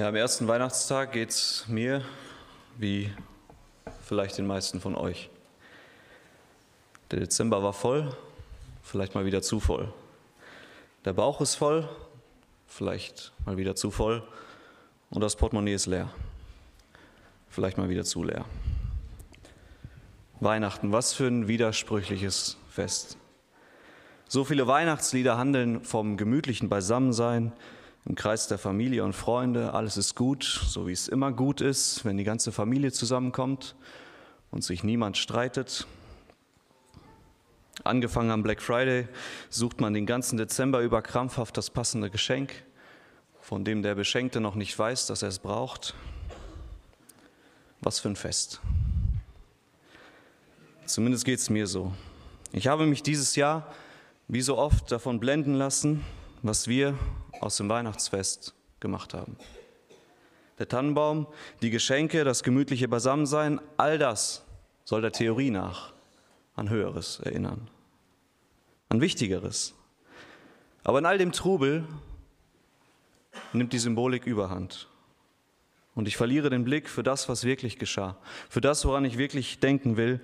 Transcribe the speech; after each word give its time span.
Ja, 0.00 0.08
am 0.08 0.14
ersten 0.14 0.48
Weihnachtstag 0.48 1.12
geht 1.12 1.28
es 1.28 1.66
mir 1.68 2.02
wie 2.78 3.12
vielleicht 4.00 4.38
den 4.38 4.46
meisten 4.46 4.80
von 4.80 4.94
euch. 4.94 5.28
Der 7.10 7.20
Dezember 7.20 7.62
war 7.62 7.74
voll, 7.74 8.16
vielleicht 8.82 9.14
mal 9.14 9.26
wieder 9.26 9.42
zu 9.42 9.60
voll. 9.60 9.92
Der 11.04 11.12
Bauch 11.12 11.42
ist 11.42 11.54
voll, 11.54 11.86
vielleicht 12.66 13.34
mal 13.44 13.58
wieder 13.58 13.76
zu 13.76 13.90
voll. 13.90 14.26
Und 15.10 15.20
das 15.20 15.36
Portemonnaie 15.36 15.74
ist 15.74 15.84
leer, 15.84 16.08
vielleicht 17.50 17.76
mal 17.76 17.90
wieder 17.90 18.04
zu 18.04 18.24
leer. 18.24 18.46
Weihnachten, 20.40 20.92
was 20.92 21.12
für 21.12 21.26
ein 21.26 21.46
widersprüchliches 21.46 22.56
Fest. 22.70 23.18
So 24.28 24.46
viele 24.46 24.66
Weihnachtslieder 24.66 25.36
handeln 25.36 25.84
vom 25.84 26.16
gemütlichen 26.16 26.70
Beisammensein, 26.70 27.52
im 28.06 28.14
Kreis 28.14 28.48
der 28.48 28.58
Familie 28.58 29.04
und 29.04 29.12
Freunde. 29.12 29.74
Alles 29.74 29.96
ist 29.96 30.14
gut, 30.14 30.44
so 30.44 30.86
wie 30.86 30.92
es 30.92 31.08
immer 31.08 31.32
gut 31.32 31.60
ist, 31.60 32.04
wenn 32.04 32.16
die 32.16 32.24
ganze 32.24 32.52
Familie 32.52 32.92
zusammenkommt 32.92 33.74
und 34.50 34.64
sich 34.64 34.82
niemand 34.84 35.16
streitet. 35.16 35.86
Angefangen 37.84 38.30
am 38.30 38.42
Black 38.42 38.60
Friday 38.60 39.08
sucht 39.48 39.80
man 39.80 39.94
den 39.94 40.06
ganzen 40.06 40.36
Dezember 40.36 40.80
über 40.80 41.02
krampfhaft 41.02 41.56
das 41.56 41.70
passende 41.70 42.10
Geschenk, 42.10 42.64
von 43.40 43.64
dem 43.64 43.82
der 43.82 43.94
Beschenkte 43.94 44.40
noch 44.40 44.54
nicht 44.54 44.78
weiß, 44.78 45.06
dass 45.06 45.22
er 45.22 45.28
es 45.28 45.38
braucht. 45.38 45.94
Was 47.80 47.98
für 47.98 48.08
ein 48.08 48.16
Fest. 48.16 48.60
Zumindest 50.84 51.24
geht 51.24 51.38
es 51.38 51.48
mir 51.48 51.66
so. 51.66 51.94
Ich 52.52 52.66
habe 52.66 52.84
mich 52.84 53.02
dieses 53.02 53.36
Jahr, 53.36 53.72
wie 54.28 54.42
so 54.42 54.58
oft, 54.58 54.90
davon 54.92 55.20
blenden 55.20 55.54
lassen, 55.54 56.04
was 56.42 56.68
wir 56.68 56.98
aus 57.40 57.56
dem 57.56 57.68
Weihnachtsfest 57.68 58.54
gemacht 58.78 59.14
haben. 59.14 59.36
Der 60.58 60.68
Tannenbaum, 60.68 61.26
die 61.62 61.70
Geschenke, 61.70 62.22
das 62.22 62.42
gemütliche 62.42 62.86
Beisammensein, 62.86 63.60
all 63.78 63.98
das 63.98 64.44
soll 64.84 65.00
der 65.00 65.12
Theorie 65.12 65.50
nach 65.50 65.92
an 66.54 66.68
Höheres 66.68 67.20
erinnern, 67.20 67.68
an 68.90 69.00
Wichtigeres. 69.00 69.74
Aber 70.84 70.98
in 70.98 71.06
all 71.06 71.16
dem 71.16 71.32
Trubel 71.32 71.84
nimmt 73.52 73.72
die 73.72 73.78
Symbolik 73.78 74.26
überhand. 74.26 74.88
Und 75.94 76.08
ich 76.08 76.16
verliere 76.16 76.50
den 76.50 76.64
Blick 76.64 76.88
für 76.88 77.02
das, 77.02 77.28
was 77.28 77.44
wirklich 77.44 77.78
geschah, 77.78 78.16
für 78.48 78.60
das, 78.60 78.84
woran 78.84 79.04
ich 79.04 79.16
wirklich 79.18 79.60
denken 79.60 79.96
will. 79.96 80.20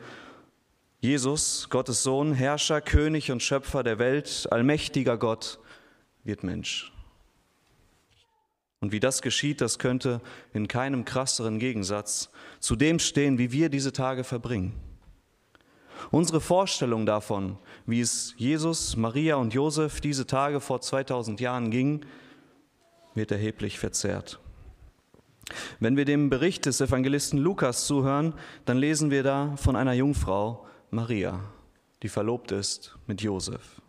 Jesus, 1.01 1.69
Gottes 1.71 2.03
Sohn, 2.03 2.33
Herrscher, 2.33 2.81
König 2.81 3.31
und 3.31 3.43
Schöpfer 3.43 3.83
der 3.83 3.99
Welt, 3.99 4.49
allmächtiger 4.51 5.17
Gott, 5.17 5.59
wird 6.25 6.43
Mensch. 6.43 6.93
Und 8.81 8.93
wie 8.93 9.01
das 9.01 9.23
geschieht, 9.23 9.61
das 9.61 9.79
könnte 9.79 10.21
in 10.53 10.69
keinem 10.69 11.05
krasseren 11.05 11.59
Gegensatz 11.59 12.31
zu 12.61 12.77
dem 12.77 12.99
stehen, 12.99 13.39
wie 13.39 13.53
wir 13.53 13.69
diese 13.69 13.93
Tage 13.93 14.23
verbringen. 14.23 14.75
Unsere 16.11 16.41
Vorstellung 16.41 17.07
davon, 17.07 17.59
wie 17.87 18.01
es 18.01 18.35
Jesus, 18.37 18.97
Maria 18.97 19.37
und 19.37 19.55
Josef 19.55 20.01
diese 20.01 20.27
Tage 20.27 20.61
vor 20.61 20.81
2000 20.81 21.41
Jahren 21.41 21.71
ging, 21.71 22.05
wird 23.15 23.33
erheblich 23.33 23.79
verzerrt. 23.79 24.39
Wenn 25.81 25.97
wir 25.97 26.05
dem 26.05 26.29
Bericht 26.29 26.67
des 26.67 26.81
Evangelisten 26.81 27.39
Lukas 27.39 27.87
zuhören, 27.87 28.35
dann 28.65 28.77
lesen 28.79 29.11
wir 29.11 29.23
da 29.23 29.57
von 29.57 29.77
einer 29.77 29.93
Jungfrau, 29.95 30.67
Maria, 30.91 31.41
die 32.03 32.09
verlobt 32.09 32.53
ist 32.53 32.97
mit 33.07 33.23
Josef. 33.23 33.81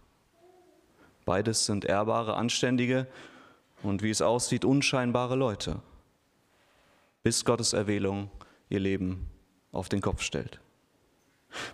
Beides 1.25 1.65
sind 1.65 1.83
ehrbare, 1.83 2.35
anständige 2.35 3.07
und 3.83 4.03
wie 4.03 4.09
es 4.09 4.21
aussieht, 4.21 4.65
unscheinbare 4.65 5.35
Leute, 5.35 5.81
bis 7.23 7.45
Gottes 7.45 7.73
Erwählung 7.73 8.29
ihr 8.69 8.79
Leben 8.79 9.27
auf 9.71 9.89
den 9.89 10.01
Kopf 10.01 10.21
stellt. 10.21 10.59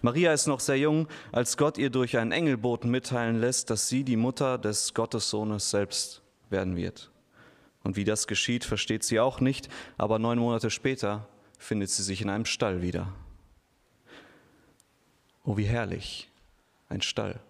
Maria 0.02 0.34
ist 0.34 0.48
noch 0.48 0.60
sehr 0.60 0.78
jung, 0.78 1.08
als 1.32 1.58
Gott 1.58 1.78
ihr 1.78 1.90
durch 1.90 2.18
einen 2.18 2.32
Engelboten 2.32 2.90
mitteilen 2.90 3.40
lässt, 3.40 3.70
dass 3.70 3.90
sie 3.90 4.04
die 4.04 4.18
Mutter 4.18 4.58
des 4.58 4.94
Gottessohnes 4.94 5.70
selbst 5.70 6.22
werden 6.50 6.76
wird. 6.76 7.12
Und 7.84 7.96
wie 7.96 8.06
das 8.06 8.28
geschieht, 8.28 8.64
versteht 8.64 9.04
sie 9.04 9.20
auch 9.20 9.40
nicht, 9.42 9.70
aber 9.98 10.20
neun 10.20 10.40
Monate 10.40 10.70
später 10.70 11.28
findet 11.58 11.90
sie 11.90 12.04
sich 12.04 12.22
in 12.22 12.30
einem 12.30 12.46
Stall 12.46 12.82
wieder. 12.82 13.14
Oh, 15.44 15.58
wie 15.58 15.66
herrlich, 15.66 16.30
ein 16.88 17.02
Stall. 17.02 17.42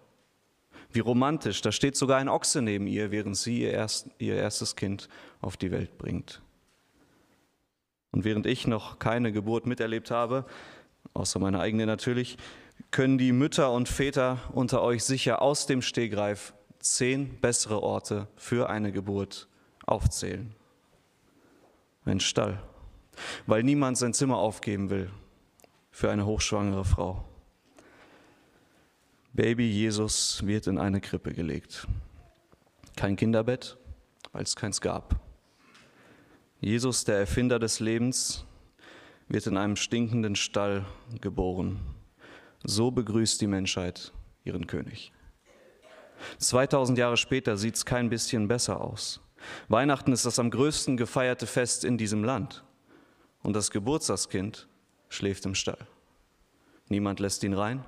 Wie 0.94 1.00
romantisch, 1.00 1.60
da 1.60 1.72
steht 1.72 1.96
sogar 1.96 2.18
ein 2.18 2.28
Ochse 2.28 2.62
neben 2.62 2.86
ihr, 2.86 3.10
während 3.10 3.36
sie 3.36 3.62
ihr, 3.62 3.72
erst, 3.72 4.08
ihr 4.18 4.36
erstes 4.36 4.76
Kind 4.76 5.08
auf 5.40 5.56
die 5.56 5.72
Welt 5.72 5.98
bringt. 5.98 6.40
Und 8.12 8.24
während 8.24 8.46
ich 8.46 8.68
noch 8.68 9.00
keine 9.00 9.32
Geburt 9.32 9.66
miterlebt 9.66 10.12
habe, 10.12 10.46
außer 11.12 11.40
meine 11.40 11.58
eigene 11.58 11.84
natürlich, 11.84 12.38
können 12.92 13.18
die 13.18 13.32
Mütter 13.32 13.72
und 13.72 13.88
Väter 13.88 14.38
unter 14.52 14.82
euch 14.82 15.02
sicher 15.02 15.42
aus 15.42 15.66
dem 15.66 15.82
Stegreif 15.82 16.54
zehn 16.78 17.40
bessere 17.40 17.82
Orte 17.82 18.28
für 18.36 18.70
eine 18.70 18.92
Geburt 18.92 19.48
aufzählen. 19.86 20.54
Ein 22.04 22.20
Stall, 22.20 22.62
weil 23.48 23.64
niemand 23.64 23.98
sein 23.98 24.14
Zimmer 24.14 24.38
aufgeben 24.38 24.90
will 24.90 25.10
für 25.90 26.08
eine 26.08 26.24
hochschwangere 26.24 26.84
Frau. 26.84 27.24
Baby 29.36 29.68
Jesus 29.68 30.46
wird 30.46 30.68
in 30.68 30.78
eine 30.78 31.00
Krippe 31.00 31.32
gelegt. 31.32 31.88
Kein 32.94 33.16
Kinderbett, 33.16 33.76
weil 34.30 34.44
es 34.44 34.54
keins 34.54 34.80
gab. 34.80 35.18
Jesus, 36.60 37.04
der 37.04 37.18
Erfinder 37.18 37.58
des 37.58 37.80
Lebens, 37.80 38.44
wird 39.26 39.48
in 39.48 39.56
einem 39.56 39.74
stinkenden 39.74 40.36
Stall 40.36 40.84
geboren. 41.20 41.80
So 42.62 42.92
begrüßt 42.92 43.40
die 43.40 43.48
Menschheit 43.48 44.12
ihren 44.44 44.68
König. 44.68 45.10
2000 46.38 46.96
Jahre 46.96 47.16
später 47.16 47.56
sieht 47.56 47.74
es 47.74 47.84
kein 47.84 48.10
bisschen 48.10 48.46
besser 48.46 48.80
aus. 48.80 49.20
Weihnachten 49.66 50.12
ist 50.12 50.24
das 50.24 50.38
am 50.38 50.52
größten 50.52 50.96
gefeierte 50.96 51.48
Fest 51.48 51.84
in 51.84 51.98
diesem 51.98 52.22
Land. 52.22 52.62
Und 53.42 53.56
das 53.56 53.72
Geburtstagskind 53.72 54.68
schläft 55.08 55.44
im 55.44 55.56
Stall. 55.56 55.88
Niemand 56.88 57.18
lässt 57.18 57.42
ihn 57.42 57.54
rein, 57.54 57.84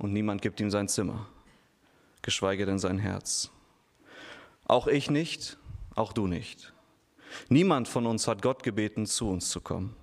und 0.00 0.12
niemand 0.12 0.42
gibt 0.42 0.60
ihm 0.60 0.70
sein 0.70 0.88
Zimmer, 0.88 1.28
geschweige 2.22 2.66
denn 2.66 2.78
sein 2.78 2.98
Herz. 2.98 3.50
Auch 4.64 4.86
ich 4.86 5.10
nicht, 5.10 5.58
auch 5.94 6.12
du 6.12 6.26
nicht. 6.26 6.72
Niemand 7.48 7.86
von 7.86 8.06
uns 8.06 8.26
hat 8.26 8.42
Gott 8.42 8.62
gebeten, 8.62 9.06
zu 9.06 9.28
uns 9.28 9.50
zu 9.50 9.60
kommen. 9.60 9.94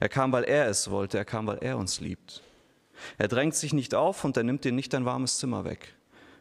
Er 0.00 0.08
kam, 0.08 0.32
weil 0.32 0.44
er 0.44 0.68
es 0.68 0.88
wollte, 0.88 1.18
er 1.18 1.24
kam, 1.24 1.46
weil 1.46 1.58
er 1.58 1.76
uns 1.76 2.00
liebt. 2.00 2.42
Er 3.18 3.28
drängt 3.28 3.54
sich 3.54 3.72
nicht 3.72 3.94
auf 3.94 4.24
und 4.24 4.36
er 4.36 4.44
nimmt 4.44 4.64
dir 4.64 4.72
nicht 4.72 4.92
dein 4.92 5.04
warmes 5.04 5.38
Zimmer 5.38 5.64
weg 5.64 5.94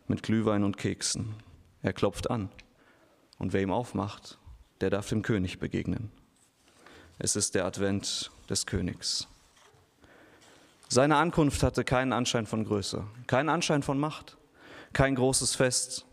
mit 0.07 0.21
Glühwein 0.21 0.63
und 0.63 0.77
Keksen. 0.77 1.35
Er 1.81 1.93
klopft 1.93 2.29
an 2.29 2.49
und 3.39 3.53
wer 3.53 3.61
ihm 3.61 3.71
aufmacht, 3.71 4.37
der 4.81 4.91
darf 4.91 5.09
dem 5.09 5.23
König 5.23 5.59
begegnen. 5.59 6.11
Es 7.17 7.35
ist 7.35 7.55
der 7.55 7.65
Advent 7.65 8.31
des 8.49 8.65
Königs. 8.65 9.27
Seine 10.93 11.15
Ankunft 11.15 11.63
hatte 11.63 11.83
keinen 11.83 12.13
Anschein 12.13 12.45
von 12.45 12.65
Größe, 12.65 13.03
keinen 13.25 13.49
Anschein 13.49 13.81
von 13.81 13.99
Macht, 13.99 14.37
kein 14.93 15.15
großes 15.15 15.55
Fest, 15.55 16.05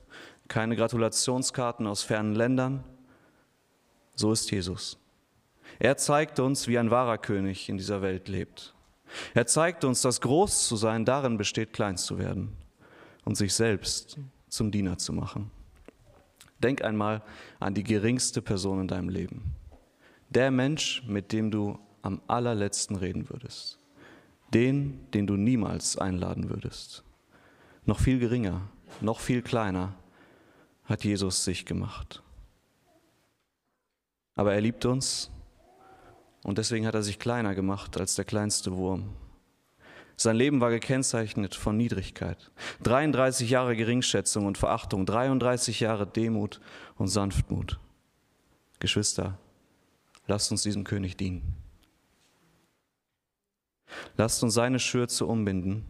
keine 0.48 0.74
Gratulationskarten 0.74 1.86
aus 1.86 2.02
fernen 2.02 2.34
Ländern. 2.34 2.82
So 4.14 4.32
ist 4.32 4.50
Jesus. 4.50 4.96
Er 5.78 5.98
zeigt 5.98 6.40
uns, 6.40 6.66
wie 6.66 6.78
ein 6.78 6.90
wahrer 6.90 7.18
König 7.18 7.68
in 7.68 7.76
dieser 7.76 8.00
Welt 8.00 8.28
lebt. 8.28 8.74
Er 9.34 9.46
zeigt 9.46 9.84
uns, 9.84 10.00
dass 10.00 10.22
groß 10.22 10.66
zu 10.68 10.76
sein 10.76 11.04
darin 11.04 11.36
besteht, 11.36 11.74
klein 11.74 11.98
zu 11.98 12.18
werden 12.18 12.56
und 13.26 13.36
sich 13.36 13.52
selbst 13.52 14.18
zum 14.48 14.70
Diener 14.70 14.96
zu 14.96 15.12
machen. 15.12 15.50
Denk 16.58 16.82
einmal 16.82 17.22
an 17.58 17.74
die 17.74 17.84
geringste 17.84 18.40
Person 18.40 18.80
in 18.80 18.88
deinem 18.88 19.10
Leben. 19.10 19.56
Der 20.30 20.50
Mensch, 20.50 21.02
mit 21.06 21.32
dem 21.32 21.50
du 21.50 21.78
am 22.00 22.22
allerletzten 22.28 22.96
reden 22.96 23.28
würdest 23.28 23.79
den, 24.54 25.00
den 25.12 25.26
du 25.26 25.36
niemals 25.36 25.96
einladen 25.96 26.50
würdest. 26.50 27.04
Noch 27.84 28.00
viel 28.00 28.18
geringer, 28.18 28.68
noch 29.00 29.20
viel 29.20 29.42
kleiner 29.42 29.94
hat 30.84 31.04
Jesus 31.04 31.44
sich 31.44 31.66
gemacht. 31.66 32.22
Aber 34.34 34.54
er 34.54 34.60
liebt 34.60 34.84
uns 34.84 35.30
und 36.42 36.58
deswegen 36.58 36.86
hat 36.86 36.94
er 36.94 37.02
sich 37.02 37.18
kleiner 37.18 37.54
gemacht 37.54 37.98
als 37.98 38.14
der 38.14 38.24
kleinste 38.24 38.76
Wurm. 38.76 39.10
Sein 40.16 40.36
Leben 40.36 40.60
war 40.60 40.70
gekennzeichnet 40.70 41.54
von 41.54 41.76
Niedrigkeit. 41.76 42.50
33 42.82 43.48
Jahre 43.48 43.74
Geringschätzung 43.74 44.44
und 44.44 44.58
Verachtung, 44.58 45.06
33 45.06 45.80
Jahre 45.80 46.06
Demut 46.06 46.60
und 46.96 47.08
Sanftmut. 47.08 47.78
Geschwister, 48.80 49.38
lasst 50.26 50.50
uns 50.50 50.62
diesem 50.62 50.84
König 50.84 51.16
dienen. 51.16 51.54
Lasst 54.16 54.42
uns 54.42 54.54
seine 54.54 54.78
Schürze 54.78 55.26
umbinden 55.26 55.86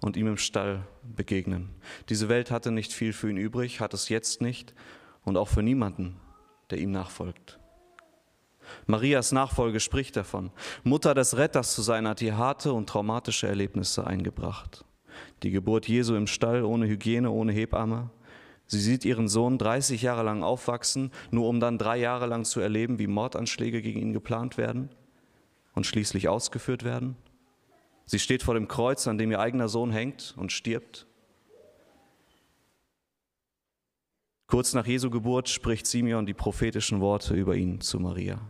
und 0.00 0.16
ihm 0.16 0.26
im 0.26 0.36
Stall 0.36 0.86
begegnen. 1.02 1.70
Diese 2.08 2.28
Welt 2.28 2.50
hatte 2.50 2.70
nicht 2.70 2.92
viel 2.92 3.12
für 3.12 3.30
ihn 3.30 3.36
übrig, 3.36 3.80
hat 3.80 3.94
es 3.94 4.08
jetzt 4.08 4.40
nicht 4.40 4.74
und 5.24 5.36
auch 5.36 5.48
für 5.48 5.62
niemanden, 5.62 6.16
der 6.70 6.78
ihm 6.78 6.90
nachfolgt. 6.90 7.58
Marias 8.86 9.32
Nachfolge 9.32 9.80
spricht 9.80 10.16
davon. 10.16 10.50
Mutter 10.82 11.14
des 11.14 11.36
Retters 11.36 11.74
zu 11.74 11.82
sein, 11.82 12.06
hat 12.08 12.20
ihr 12.20 12.36
harte 12.36 12.72
und 12.72 12.88
traumatische 12.88 13.46
Erlebnisse 13.46 14.06
eingebracht. 14.06 14.84
Die 15.42 15.50
Geburt 15.50 15.88
Jesu 15.88 16.14
im 16.14 16.26
Stall 16.26 16.64
ohne 16.64 16.86
Hygiene, 16.86 17.30
ohne 17.30 17.52
Hebamme. 17.52 18.10
Sie 18.66 18.80
sieht 18.80 19.04
ihren 19.04 19.28
Sohn 19.28 19.58
30 19.58 20.02
Jahre 20.02 20.24
lang 20.24 20.42
aufwachsen, 20.42 21.12
nur 21.30 21.48
um 21.48 21.60
dann 21.60 21.78
drei 21.78 21.98
Jahre 21.98 22.26
lang 22.26 22.44
zu 22.44 22.60
erleben, 22.60 22.98
wie 22.98 23.06
Mordanschläge 23.06 23.80
gegen 23.80 24.00
ihn 24.00 24.12
geplant 24.12 24.58
werden 24.58 24.90
und 25.74 25.86
schließlich 25.86 26.28
ausgeführt 26.28 26.82
werden. 26.82 27.16
Sie 28.06 28.20
steht 28.20 28.42
vor 28.42 28.54
dem 28.54 28.68
Kreuz, 28.68 29.06
an 29.08 29.18
dem 29.18 29.32
ihr 29.32 29.40
eigener 29.40 29.68
Sohn 29.68 29.90
hängt 29.90 30.34
und 30.36 30.52
stirbt. 30.52 31.06
Kurz 34.46 34.74
nach 34.74 34.86
Jesu 34.86 35.10
Geburt 35.10 35.48
spricht 35.48 35.86
Simeon 35.86 36.24
die 36.24 36.34
prophetischen 36.34 37.00
Worte 37.00 37.34
über 37.34 37.56
ihn 37.56 37.80
zu 37.80 37.98
Maria. 37.98 38.40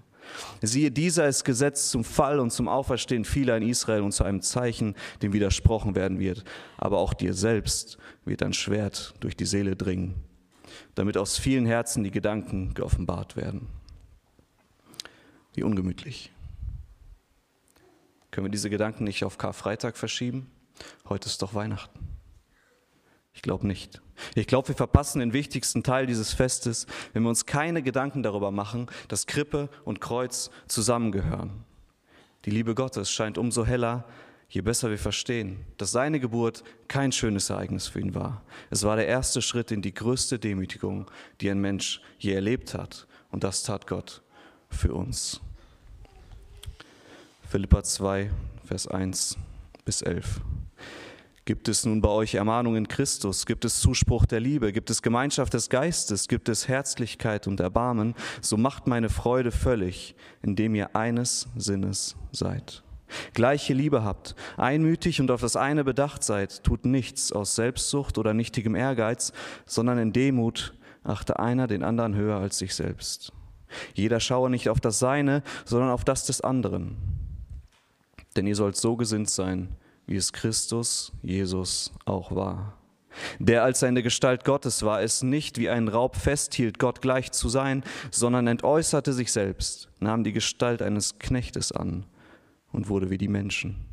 Siehe, 0.61 0.91
dieser 0.91 1.27
ist 1.29 1.45
gesetzt 1.45 1.91
zum 1.91 2.05
Fall 2.05 2.39
und 2.39 2.51
zum 2.51 2.69
Auferstehen 2.69 3.25
vieler 3.25 3.57
in 3.57 3.63
Israel 3.63 4.03
und 4.03 4.13
zu 4.13 4.25
einem 4.25 4.43
Zeichen, 4.43 4.95
dem 5.23 5.33
widersprochen 5.33 5.95
werden 5.95 6.19
wird. 6.19 6.45
Aber 6.77 6.99
auch 6.99 7.15
dir 7.15 7.33
selbst 7.33 7.97
wird 8.27 8.43
ein 8.43 8.53
Schwert 8.53 9.15
durch 9.21 9.37
die 9.37 9.47
Seele 9.47 9.75
dringen, 9.77 10.17
damit 10.95 11.17
aus 11.17 11.39
vielen 11.39 11.65
Herzen 11.65 12.05
die 12.05 12.11
Gedanken 12.11 12.75
geoffenbart 12.75 13.37
werden. 13.37 13.69
Wie 15.55 15.63
ungemütlich. 15.63 16.33
Können 18.31 18.47
wir 18.47 18.51
diese 18.51 18.71
Gedanken 18.71 19.05
nicht 19.05 19.25
auf 19.25 19.39
Karfreitag 19.39 19.97
verschieben? 19.97 20.51
Heute 21.09 21.29
ist 21.29 21.43
doch 21.43 21.55
Weihnachten. 21.55 21.99
Ich 23.33 23.43
glaube 23.43 23.67
nicht. 23.67 24.01
Ich 24.35 24.47
glaube, 24.47 24.69
wir 24.69 24.75
verpassen 24.75 25.21
den 25.21 25.35
wichtigsten 25.35 25.83
Teil 25.83 26.07
dieses 26.07 26.33
Festes, 26.33 26.87
wenn 27.13 27.23
wir 27.23 27.29
uns 27.29 27.45
keine 27.45 27.83
Gedanken 27.83 28.23
darüber 28.23 28.51
machen, 28.51 28.87
dass 29.09 29.27
Krippe 29.27 29.69
und 29.85 30.01
Kreuz 30.01 30.51
zusammengehören. 30.69 31.65
Die 32.47 32.51
Liebe 32.51 32.75
Gottes 32.75 33.11
scheint 33.11 33.37
umso 33.37 33.67
heller, 33.67 34.05
je 34.49 34.63
besser 34.63 34.89
wir 34.89 34.99
verstehen, 34.99 35.65
dass 35.77 35.91
seine 35.91 36.19
Geburt 36.19 36.65
kein 36.89 37.13
schönes 37.13 37.51
Ereignis 37.51 37.89
für 37.89 38.01
ihn 38.01 38.15
war. 38.15 38.43
Es 38.71 38.85
war 38.85 38.97
der 38.97 39.07
erste 39.07 39.43
Schritt 39.43 39.71
in 39.71 39.83
die 39.83 39.93
größte 39.93 40.39
Demütigung, 40.39 41.11
die 41.41 41.51
ein 41.51 41.61
Mensch 41.61 42.01
je 42.19 42.33
erlebt 42.33 42.73
hat. 42.73 43.07
Und 43.31 43.45
das 43.45 43.65
tat 43.65 43.87
Gott 43.87 44.23
für 44.71 44.95
uns. 44.95 45.41
Philippa 47.49 47.85
2, 47.85 48.31
Vers 48.65 48.89
1 48.89 49.39
bis 49.85 50.03
11. 50.03 50.41
Gibt 51.45 51.69
es 51.69 51.87
nun 51.87 52.01
bei 52.01 52.09
euch 52.09 52.35
Ermahnung 52.35 52.75
in 52.75 52.89
Christus? 52.89 53.47
Gibt 53.47 53.65
es 53.65 53.79
Zuspruch 53.79 54.27
der 54.27 54.41
Liebe? 54.41 54.73
Gibt 54.73 54.91
es 54.91 55.01
Gemeinschaft 55.01 55.55
des 55.55 55.71
Geistes? 55.71 56.27
Gibt 56.27 56.49
es 56.49 56.67
Herzlichkeit 56.67 57.47
und 57.47 57.61
Erbarmen? 57.61 58.17
So 58.41 58.57
macht 58.57 58.89
meine 58.89 59.09
Freude 59.09 59.53
völlig, 59.53 60.17
indem 60.43 60.75
ihr 60.75 60.97
eines 60.97 61.47
Sinnes 61.57 62.17
seid. 62.33 62.83
Gleiche 63.33 63.75
Liebe 63.75 64.03
habt, 64.03 64.35
einmütig 64.57 65.21
und 65.21 65.31
auf 65.31 65.41
das 65.41 65.55
eine 65.55 65.85
bedacht 65.85 66.25
seid, 66.25 66.65
tut 66.65 66.85
nichts 66.85 67.31
aus 67.31 67.55
Selbstsucht 67.55 68.19
oder 68.19 68.35
nichtigem 68.35 68.75
Ehrgeiz, 68.75 69.33
sondern 69.67 69.99
in 69.99 70.13
Demut 70.13 70.75
achte 71.05 71.39
einer 71.39 71.69
den 71.69 71.85
anderen 71.85 72.17
höher 72.17 72.39
als 72.39 72.59
sich 72.59 72.75
selbst. 72.75 73.33
Jeder 73.95 74.19
schaue 74.19 74.51
nicht 74.51 74.69
auf 74.69 74.81
das 74.81 74.99
Seine, 74.99 75.45
sondern 75.65 75.91
auf 75.91 76.05
das 76.05 76.27
des 76.27 76.41
anderen. 76.41 76.97
Denn 78.37 78.47
ihr 78.47 78.57
sollt 78.57 78.77
so 78.77 78.97
gesinnt 78.97 79.31
sein, 79.31 79.77
wie 80.07 80.17
es 80.17 80.33
Christus, 80.33 81.13
Jesus 81.23 81.93
auch 82.05 82.35
war. 82.35 82.79
Der, 83.39 83.65
als 83.65 83.83
in 83.83 83.95
der 83.95 84.05
Gestalt 84.05 84.45
Gottes 84.45 84.83
war, 84.83 85.01
es 85.01 85.23
nicht 85.23 85.59
wie 85.59 85.71
ein 85.71 85.89
Raub 85.89 86.17
festhielt, 86.17 86.79
Gott 86.79 87.01
gleich 87.01 87.33
zu 87.33 87.49
sein, 87.49 87.83
sondern 88.11 88.47
entäußerte 88.47 89.13
sich 89.15 89.33
selbst, 89.33 89.89
nahm 90.01 90.23
die 90.23 90.33
Gestalt 90.33 90.83
eines 90.83 91.19
Knechtes 91.19 91.73
an 91.73 92.05
und 92.73 92.89
wurde 92.89 93.09
wie 93.09 93.19
die 93.19 93.29
Menschen. 93.29 93.87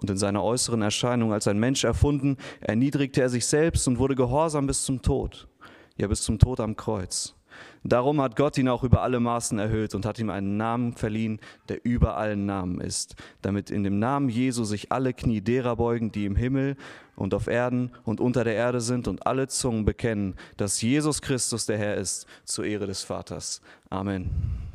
Und 0.00 0.08
in 0.08 0.16
seiner 0.16 0.42
äußeren 0.42 0.80
Erscheinung 0.80 1.32
als 1.32 1.46
ein 1.46 1.58
Mensch 1.58 1.84
erfunden, 1.84 2.36
erniedrigte 2.60 3.20
er 3.20 3.28
sich 3.28 3.46
selbst 3.46 3.86
und 3.86 3.98
wurde 3.98 4.14
gehorsam 4.14 4.66
bis 4.66 4.84
zum 4.84 5.02
Tod, 5.02 5.48
ja 5.96 6.06
bis 6.06 6.22
zum 6.22 6.38
Tod 6.38 6.60
am 6.60 6.76
Kreuz. 6.76 7.34
Darum 7.84 8.20
hat 8.20 8.36
Gott 8.36 8.58
ihn 8.58 8.68
auch 8.68 8.84
über 8.84 9.02
alle 9.02 9.20
Maßen 9.20 9.58
erhöht 9.58 9.94
und 9.94 10.04
hat 10.04 10.18
ihm 10.18 10.30
einen 10.30 10.56
Namen 10.56 10.94
verliehen, 10.94 11.40
der 11.68 11.84
über 11.84 12.16
allen 12.16 12.46
Namen 12.46 12.80
ist, 12.80 13.16
damit 13.42 13.70
in 13.70 13.84
dem 13.84 13.98
Namen 13.98 14.28
Jesu 14.28 14.64
sich 14.64 14.92
alle 14.92 15.14
Knie 15.14 15.40
derer 15.40 15.76
beugen, 15.76 16.12
die 16.12 16.26
im 16.26 16.36
Himmel 16.36 16.76
und 17.16 17.34
auf 17.34 17.46
Erden 17.46 17.90
und 18.04 18.20
unter 18.20 18.44
der 18.44 18.54
Erde 18.54 18.80
sind 18.80 19.08
und 19.08 19.26
alle 19.26 19.48
Zungen 19.48 19.84
bekennen, 19.84 20.34
dass 20.56 20.80
Jesus 20.82 21.22
Christus 21.22 21.66
der 21.66 21.78
Herr 21.78 21.96
ist, 21.96 22.26
zur 22.44 22.64
Ehre 22.64 22.86
des 22.86 23.02
Vaters. 23.02 23.60
Amen. 23.90 24.67